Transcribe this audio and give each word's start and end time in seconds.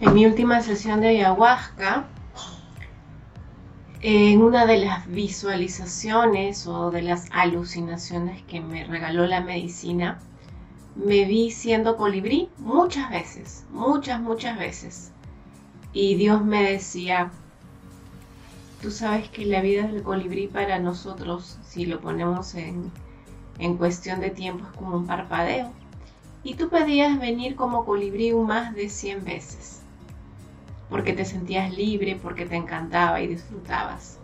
En 0.00 0.14
mi 0.14 0.24
última 0.24 0.62
sesión 0.62 1.02
de 1.02 1.08
ayahuasca, 1.08 2.06
en 4.00 4.40
una 4.40 4.64
de 4.64 4.78
las 4.78 5.06
visualizaciones 5.06 6.66
o 6.66 6.90
de 6.90 7.02
las 7.02 7.28
alucinaciones 7.32 8.42
que 8.44 8.62
me 8.62 8.84
regaló 8.84 9.26
la 9.26 9.42
medicina, 9.42 10.18
me 10.96 11.26
vi 11.26 11.50
siendo 11.50 11.98
colibrí 11.98 12.48
muchas 12.56 13.10
veces, 13.10 13.66
muchas, 13.70 14.18
muchas 14.22 14.58
veces. 14.58 15.12
Y 15.92 16.14
Dios 16.14 16.42
me 16.42 16.62
decía, 16.62 17.30
tú 18.80 18.90
sabes 18.90 19.28
que 19.28 19.44
la 19.44 19.60
vida 19.60 19.86
del 19.86 20.02
colibrí 20.02 20.46
para 20.46 20.78
nosotros, 20.78 21.58
si 21.62 21.84
lo 21.84 22.00
ponemos 22.00 22.54
en, 22.54 22.90
en 23.58 23.76
cuestión 23.76 24.20
de 24.20 24.30
tiempo, 24.30 24.64
es 24.64 24.78
como 24.78 24.96
un 24.96 25.06
parpadeo. 25.06 25.70
Y 26.42 26.54
tú 26.54 26.70
pedías 26.70 27.20
venir 27.20 27.54
como 27.54 27.84
colibrí 27.84 28.32
más 28.32 28.74
de 28.74 28.88
100 28.88 29.24
veces, 29.24 29.79
porque 30.90 31.12
te 31.12 31.24
sentías 31.24 31.72
libre, 31.72 32.18
porque 32.20 32.44
te 32.44 32.56
encantaba 32.56 33.20
y 33.20 33.28
disfrutabas. 33.28 34.18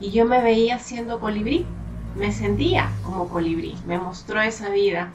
Y 0.00 0.10
yo 0.10 0.24
me 0.24 0.40
veía 0.40 0.78
siendo 0.78 1.20
colibrí, 1.20 1.66
me 2.16 2.32
sentía 2.32 2.90
como 3.04 3.28
colibrí, 3.28 3.76
me 3.86 3.98
mostró 3.98 4.40
esa 4.40 4.70
vida, 4.70 5.10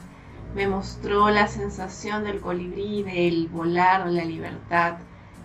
me 0.54 0.68
mostró 0.68 1.30
la 1.30 1.48
sensación 1.48 2.24
del 2.24 2.40
colibrí, 2.40 3.02
del 3.02 3.48
volar, 3.48 4.06
la 4.06 4.24
libertad, 4.24 4.98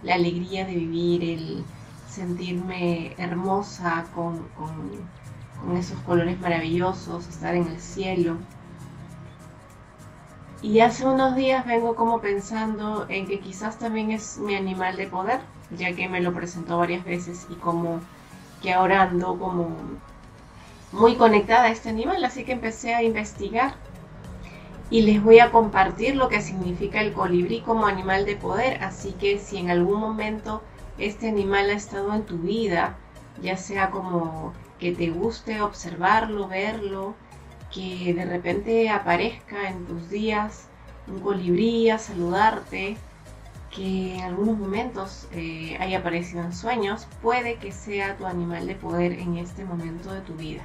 la 0.04 0.16
alegría 0.16 0.66
de 0.66 0.76
vivir, 0.76 1.24
el 1.24 1.64
sentirme 2.10 3.14
hermosa 3.18 4.06
con, 4.14 4.48
con 4.56 5.78
esos 5.78 6.00
colores 6.02 6.40
maravillosos, 6.40 7.28
estar 7.28 7.56
en 7.56 7.68
el 7.68 7.80
cielo. 7.80 8.38
Y 10.66 10.80
hace 10.80 11.06
unos 11.06 11.36
días 11.36 11.64
vengo 11.64 11.96
como 11.96 12.22
pensando 12.22 13.06
en 13.08 13.28
que 13.28 13.40
quizás 13.40 13.78
también 13.78 14.10
es 14.10 14.40
mi 14.40 14.56
animal 14.56 14.96
de 14.98 15.06
poder, 15.06 15.40
ya 15.78 15.96
que 15.96 16.10
me 16.10 16.22
lo 16.22 16.34
presentó 16.34 16.80
varias 16.80 17.06
veces 17.06 17.46
y 17.52 17.54
como 17.54 18.02
que 18.64 18.74
ahora 18.74 19.04
ando 19.04 19.38
como 19.38 19.78
muy 20.92 21.18
conectada 21.18 21.66
a 21.66 21.70
este 21.70 21.90
animal, 21.90 22.26
así 22.26 22.46
que 22.46 22.54
empecé 22.54 22.96
a 22.96 23.04
investigar 23.04 23.76
y 24.90 25.04
les 25.04 25.22
voy 25.22 25.38
a 25.38 25.52
compartir 25.52 26.16
lo 26.16 26.30
que 26.30 26.42
significa 26.42 27.00
el 27.00 27.14
colibrí 27.14 27.62
como 27.62 27.86
animal 27.86 28.26
de 28.26 28.36
poder, 28.36 28.84
así 28.84 29.12
que 29.12 29.38
si 29.38 29.58
en 29.58 29.70
algún 29.70 30.00
momento 30.00 30.64
este 30.98 31.30
animal 31.30 31.70
ha 31.70 31.74
estado 31.74 32.12
en 32.16 32.24
tu 32.24 32.40
vida, 32.40 32.98
ya 33.40 33.56
sea 33.56 33.92
como 33.92 34.52
que 34.80 34.94
te 34.94 35.12
guste 35.12 35.62
observarlo, 35.62 36.48
verlo, 36.48 37.14
que 37.76 38.14
de 38.14 38.24
repente 38.24 38.90
aparezca 38.90 39.70
en 39.70 39.86
tus 39.86 40.10
días 40.10 40.68
un 41.08 41.20
colibrí 41.20 41.90
a 41.90 41.98
saludarte, 41.98 42.96
que 43.70 44.16
en 44.16 44.22
algunos 44.22 44.58
momentos 44.58 45.28
eh, 45.34 45.76
haya 45.82 46.00
aparecido 46.00 46.42
en 46.42 46.54
sueños, 46.54 47.06
puede 47.22 47.56
que 47.56 47.74
sea 47.74 48.16
tu 48.16 48.26
animal 48.26 48.66
de 48.66 48.76
poder 48.76 49.12
en 49.12 49.36
este 49.38 49.66
momento 49.66 50.14
de 50.14 50.22
tu 50.22 50.36
vida. 50.36 50.64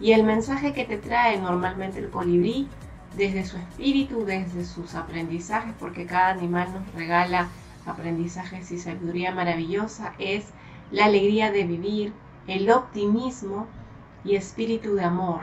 Y 0.00 0.12
el 0.12 0.24
mensaje 0.24 0.72
que 0.72 0.86
te 0.86 0.96
trae 0.96 1.38
normalmente 1.38 1.98
el 1.98 2.08
colibrí, 2.08 2.66
desde 3.14 3.44
su 3.44 3.58
espíritu, 3.58 4.24
desde 4.24 4.64
sus 4.64 4.94
aprendizajes, 4.94 5.74
porque 5.78 6.06
cada 6.06 6.30
animal 6.30 6.72
nos 6.72 6.94
regala 6.94 7.48
aprendizajes 7.84 8.72
y 8.72 8.78
sabiduría 8.78 9.32
maravillosa, 9.32 10.14
es 10.18 10.46
la 10.90 11.04
alegría 11.04 11.52
de 11.52 11.64
vivir, 11.64 12.14
el 12.46 12.70
optimismo 12.70 13.66
y 14.24 14.36
espíritu 14.36 14.94
de 14.94 15.04
amor. 15.04 15.42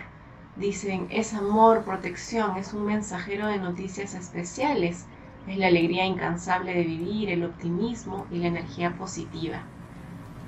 Dicen, 0.59 1.07
es 1.09 1.33
amor, 1.33 1.85
protección, 1.85 2.57
es 2.57 2.73
un 2.73 2.85
mensajero 2.85 3.47
de 3.47 3.59
noticias 3.59 4.13
especiales, 4.13 5.05
es 5.47 5.57
la 5.57 5.67
alegría 5.67 6.05
incansable 6.05 6.73
de 6.73 6.83
vivir, 6.83 7.29
el 7.29 7.45
optimismo 7.45 8.25
y 8.29 8.39
la 8.39 8.47
energía 8.47 8.91
positiva. 8.97 9.61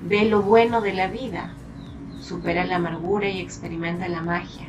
Ve 0.02 0.26
lo 0.26 0.42
bueno 0.42 0.82
de 0.82 0.92
la 0.92 1.06
vida, 1.06 1.54
supera 2.20 2.66
la 2.66 2.76
amargura 2.76 3.30
y 3.30 3.40
experimenta 3.40 4.06
la 4.06 4.20
magia. 4.20 4.66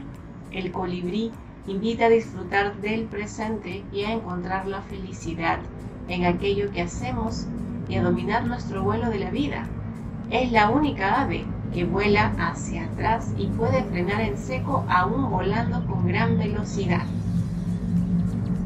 El 0.52 0.72
colibrí 0.72 1.30
invita 1.68 2.06
a 2.06 2.10
disfrutar 2.10 2.78
del 2.78 3.04
presente 3.04 3.84
y 3.92 4.04
a 4.04 4.14
encontrar 4.14 4.66
la 4.66 4.82
felicidad 4.84 5.60
en 6.08 6.24
aquello 6.24 6.72
que 6.72 6.84
hacemos 6.84 7.48
y 7.90 7.96
a 7.96 8.04
dominar 8.04 8.46
nuestro 8.48 8.82
vuelo 8.82 9.10
de 9.10 9.20
la 9.20 9.30
vida. 9.30 9.68
Es 10.30 10.54
la 10.54 10.70
única 10.70 11.22
ave 11.22 11.44
que 11.74 11.86
vuela 11.86 12.34
hacia 12.38 12.86
atrás 12.86 13.34
y 13.38 13.48
puede 13.48 13.84
frenar 13.84 14.22
en 14.22 14.38
seco 14.38 14.86
aún 14.88 15.30
volando 15.30 15.86
con 15.88 16.08
gran 16.08 16.38
velocidad. 16.38 17.04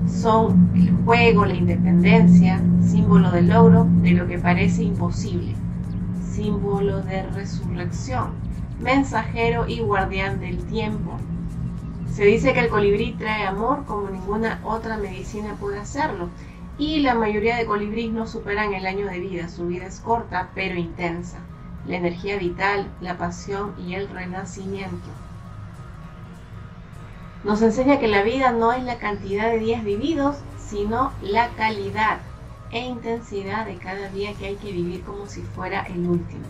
Son 0.08 0.70
el 0.76 0.92
juego, 1.06 1.46
la 1.46 1.56
independencia, 1.56 2.62
símbolo 2.82 3.32
del 3.32 3.50
logro 3.50 3.88
de 4.02 4.12
lo 4.12 4.28
que 4.28 4.38
parece 4.38 4.84
imposible, 4.84 5.56
símbolo 6.32 7.02
de 7.02 7.24
resurrección, 7.24 8.32
mensajero 8.82 9.68
y 9.68 9.80
guardián 9.80 10.40
del 10.40 10.58
tiempo. 10.66 11.18
Se 12.12 12.26
dice 12.26 12.54
que 12.54 12.62
el 12.62 12.70
colibrí 12.70 13.14
trae 13.14 13.46
amor 13.46 13.86
como 13.86 14.10
ninguna 14.10 14.60
otra 14.64 14.98
medicina 14.98 15.56
puede 15.60 15.80
hacerlo 15.80 16.30
y 16.78 17.00
la 17.00 17.16
mayoría 17.16 17.58
de 17.58 17.66
colibríes 17.66 18.12
no 18.12 18.28
superan 18.28 18.74
el 18.74 18.86
año 18.86 19.08
de 19.08 19.20
vida. 19.20 19.50
Su 19.50 19.68
vida 19.68 19.86
es 19.86 20.00
corta 20.00 20.50
pero 20.56 20.76
intensa. 20.76 21.38
La 21.88 21.98
energía 21.98 22.38
vital, 22.38 22.92
la 23.02 23.18
pasión 23.18 23.74
y 23.78 23.96
el 23.96 24.10
renacimiento. 24.10 25.08
Nos 27.44 27.62
enseña 27.62 28.00
que 28.00 28.08
la 28.08 28.24
vida 28.24 28.52
no 28.52 28.74
es 28.74 28.84
la 28.84 28.98
cantidad 28.98 29.50
de 29.50 29.60
días 29.60 29.84
vividos, 29.84 30.38
sino 30.58 31.14
la 31.22 31.50
calidad 31.50 32.20
e 32.72 32.80
intensidad 32.80 33.66
de 33.66 33.78
cada 33.78 34.10
día 34.10 34.34
que 34.34 34.48
hay 34.48 34.56
que 34.56 34.72
vivir 34.72 35.04
como 35.04 35.28
si 35.28 35.42
fuera 35.42 35.84
el 35.84 36.06
último. 36.06 36.46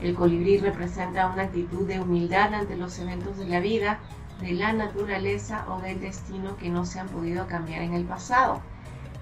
El 0.00 0.14
colibrí 0.14 0.58
representa 0.58 1.28
una 1.28 1.44
actitud 1.44 1.86
de 1.86 2.00
humildad 2.00 2.54
ante 2.54 2.76
los 2.76 2.98
eventos 3.00 3.36
de 3.36 3.46
la 3.46 3.58
vida, 3.58 3.98
de 4.40 4.52
la 4.52 4.72
naturaleza 4.72 5.64
o 5.68 5.80
del 5.80 6.00
destino 6.00 6.56
que 6.56 6.68
no 6.68 6.84
se 6.84 7.00
han 7.00 7.08
podido 7.08 7.48
cambiar 7.48 7.82
en 7.82 7.94
el 7.94 8.04
pasado 8.04 8.62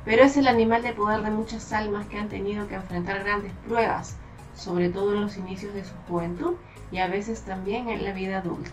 pero 0.06 0.22
es 0.22 0.36
el 0.36 0.46
animal 0.46 0.82
de 0.82 0.92
poder 0.92 1.20
de 1.22 1.32
muchas 1.32 1.72
almas 1.72 2.06
que 2.06 2.16
han 2.16 2.28
tenido 2.28 2.68
que 2.68 2.76
enfrentar 2.76 3.24
grandes 3.24 3.52
pruebas, 3.66 4.16
sobre 4.56 4.88
todo 4.88 5.14
en 5.14 5.20
los 5.20 5.36
inicios 5.36 5.74
de 5.74 5.84
su 5.84 5.94
juventud 6.08 6.54
y 6.90 6.98
a 6.98 7.06
veces 7.06 7.42
también 7.42 7.88
en 7.88 8.04
la 8.04 8.12
vida 8.12 8.38
adulta. 8.38 8.72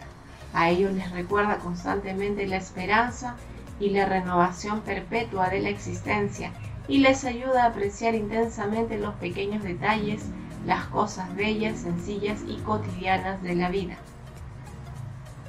A 0.53 0.69
ellos 0.69 0.94
les 0.94 1.11
recuerda 1.11 1.57
constantemente 1.57 2.47
la 2.47 2.57
esperanza 2.57 3.35
y 3.79 3.89
la 3.89 4.05
renovación 4.05 4.81
perpetua 4.81 5.49
de 5.49 5.61
la 5.61 5.69
existencia 5.69 6.51
y 6.88 6.99
les 6.99 7.25
ayuda 7.25 7.63
a 7.63 7.67
apreciar 7.67 8.16
intensamente 8.16 8.97
los 8.97 9.13
pequeños 9.16 9.63
detalles, 9.63 10.25
las 10.66 10.85
cosas 10.85 11.35
bellas, 11.35 11.79
sencillas 11.79 12.41
y 12.47 12.57
cotidianas 12.57 13.41
de 13.41 13.55
la 13.55 13.69
vida. 13.69 13.97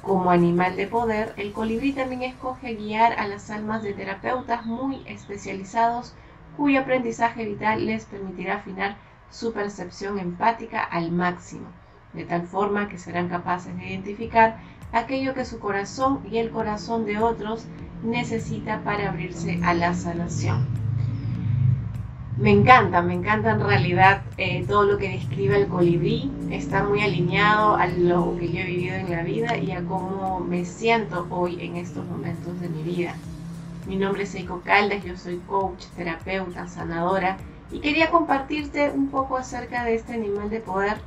Como 0.01 0.29
animal 0.29 0.75
de 0.75 0.87
poder, 0.87 1.33
el 1.37 1.51
colibrí 1.51 1.91
también 1.91 2.21
escoge 2.21 2.75
guiar 2.75 3.19
a 3.19 3.27
las 3.27 3.49
almas 3.49 3.81
de 3.81 3.93
terapeutas 3.93 4.65
muy 4.65 5.01
especializados 5.07 6.13
cuyo 6.57 6.81
aprendizaje 6.81 7.45
vital 7.45 7.85
les 7.85 8.05
permitirá 8.05 8.57
afinar 8.57 8.97
su 9.35 9.51
percepción 9.51 10.17
empática 10.17 10.81
al 10.81 11.11
máximo, 11.11 11.67
de 12.13 12.23
tal 12.23 12.43
forma 12.43 12.87
que 12.87 12.97
serán 12.97 13.27
capaces 13.27 13.75
de 13.75 13.89
identificar 13.89 14.59
aquello 14.93 15.33
que 15.33 15.43
su 15.43 15.59
corazón 15.59 16.21
y 16.31 16.37
el 16.37 16.51
corazón 16.51 17.05
de 17.05 17.17
otros 17.17 17.65
necesita 18.01 18.79
para 18.85 19.09
abrirse 19.09 19.59
a 19.61 19.73
la 19.73 19.93
sanación. 19.93 20.65
Me 22.37 22.51
encanta, 22.51 23.01
me 23.01 23.13
encanta 23.13 23.51
en 23.51 23.59
realidad 23.59 24.21
eh, 24.37 24.63
todo 24.67 24.83
lo 24.83 24.97
que 24.97 25.09
describe 25.09 25.57
el 25.57 25.67
colibrí. 25.67 26.31
Está 26.49 26.83
muy 26.83 27.01
alineado 27.01 27.75
a 27.75 27.87
lo 27.87 28.37
que 28.37 28.49
yo 28.49 28.59
he 28.59 28.65
vivido 28.65 28.95
en 28.95 29.11
la 29.11 29.23
vida 29.23 29.57
y 29.57 29.71
a 29.71 29.83
cómo 29.83 30.39
me 30.39 30.63
siento 30.63 31.27
hoy 31.29 31.57
en 31.61 31.75
estos 31.75 32.05
momentos 32.05 32.59
de 32.61 32.69
mi 32.69 32.83
vida. 32.83 33.15
Mi 33.85 33.97
nombre 33.97 34.23
es 34.23 34.33
Eiko 34.33 34.61
Caldas, 34.61 35.03
yo 35.03 35.17
soy 35.17 35.37
coach, 35.47 35.85
terapeuta, 35.95 36.67
sanadora 36.67 37.37
y 37.71 37.79
quería 37.79 38.11
compartirte 38.11 38.91
un 38.91 39.09
poco 39.09 39.37
acerca 39.37 39.83
de 39.83 39.95
este 39.95 40.13
animal 40.13 40.49
de 40.49 40.59
poder 40.59 40.97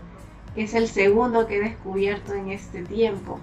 que 0.55 0.65
es 0.65 0.75
el 0.75 0.89
segundo 0.89 1.47
que 1.47 1.59
he 1.59 1.61
descubierto 1.61 2.35
en 2.35 2.51
este 2.51 2.83
tiempo 2.83 3.39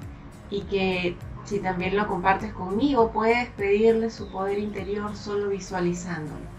y 0.49 0.61
que 0.63 1.15
si 1.45 1.59
también 1.59 1.95
lo 1.95 2.07
compartes 2.07 2.53
conmigo 2.53 3.11
puedes 3.11 3.47
pedirle 3.49 4.09
su 4.09 4.29
poder 4.31 4.59
interior 4.59 5.15
solo 5.15 5.49
visualizándolo. 5.49 6.55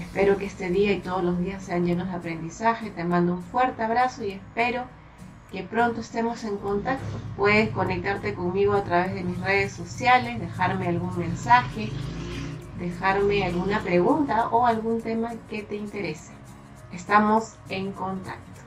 Espero 0.00 0.36
que 0.38 0.46
este 0.46 0.70
día 0.70 0.92
y 0.92 1.00
todos 1.00 1.22
los 1.22 1.38
días 1.38 1.62
sean 1.62 1.86
llenos 1.86 2.08
de 2.08 2.14
aprendizaje. 2.14 2.90
Te 2.90 3.04
mando 3.04 3.34
un 3.34 3.42
fuerte 3.42 3.82
abrazo 3.82 4.24
y 4.24 4.32
espero 4.32 4.84
que 5.52 5.62
pronto 5.62 6.00
estemos 6.00 6.42
en 6.42 6.56
contacto. 6.56 7.20
Puedes 7.36 7.70
conectarte 7.70 8.34
conmigo 8.34 8.72
a 8.72 8.82
través 8.82 9.14
de 9.14 9.22
mis 9.22 9.38
redes 9.38 9.72
sociales, 9.72 10.40
dejarme 10.40 10.88
algún 10.88 11.16
mensaje, 11.16 11.92
dejarme 12.78 13.44
alguna 13.44 13.80
pregunta 13.80 14.48
o 14.48 14.66
algún 14.66 15.00
tema 15.00 15.32
que 15.48 15.62
te 15.62 15.76
interese. 15.76 16.32
Estamos 16.92 17.54
en 17.68 17.92
contacto. 17.92 18.60